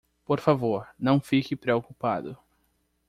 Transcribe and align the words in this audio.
Por 0.25 0.41
favor, 0.41 0.87
não 0.97 1.21
fique 1.21 1.55
preocupado. 1.55 2.35